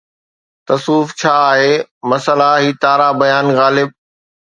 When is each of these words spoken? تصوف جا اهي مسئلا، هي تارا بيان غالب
تصوف 0.67 1.09
جا 1.19 1.35
اهي 1.51 1.69
مسئلا، 2.13 2.51
هي 2.61 2.73
تارا 2.81 3.11
بيان 3.21 3.45
غالب 3.59 3.89